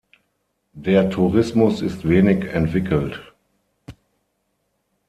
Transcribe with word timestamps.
Der 0.73 1.11
Tourismus 1.11 1.83
ist 1.83 2.09
wenig 2.09 2.45
entwickelt. 2.45 3.21